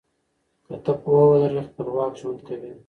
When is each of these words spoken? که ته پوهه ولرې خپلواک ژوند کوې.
که 0.65 0.73
ته 0.83 0.91
پوهه 1.01 1.25
ولرې 1.31 1.61
خپلواک 1.67 2.13
ژوند 2.19 2.39
کوې. 2.47 2.71